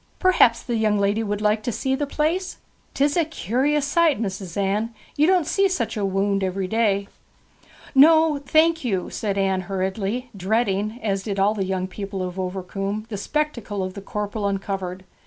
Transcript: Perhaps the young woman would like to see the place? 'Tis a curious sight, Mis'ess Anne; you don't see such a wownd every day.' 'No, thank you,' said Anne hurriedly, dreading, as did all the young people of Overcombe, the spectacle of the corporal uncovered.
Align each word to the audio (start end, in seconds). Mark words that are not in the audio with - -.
Perhaps 0.17 0.63
the 0.63 0.77
young 0.77 0.97
woman 0.97 1.27
would 1.27 1.41
like 1.41 1.61
to 1.61 1.71
see 1.71 1.93
the 1.93 2.07
place? 2.07 2.57
'Tis 2.95 3.15
a 3.15 3.23
curious 3.23 3.85
sight, 3.85 4.19
Mis'ess 4.19 4.57
Anne; 4.57 4.95
you 5.15 5.27
don't 5.27 5.45
see 5.45 5.67
such 5.69 5.95
a 5.95 5.99
wownd 6.03 6.41
every 6.41 6.65
day.' 6.67 7.07
'No, 7.93 8.39
thank 8.43 8.83
you,' 8.83 9.11
said 9.11 9.37
Anne 9.37 9.61
hurriedly, 9.69 10.31
dreading, 10.35 10.99
as 11.03 11.21
did 11.21 11.39
all 11.39 11.53
the 11.53 11.65
young 11.65 11.85
people 11.87 12.23
of 12.23 12.39
Overcombe, 12.39 13.05
the 13.09 13.15
spectacle 13.17 13.83
of 13.83 13.93
the 13.93 14.01
corporal 14.01 14.47
uncovered. 14.47 15.03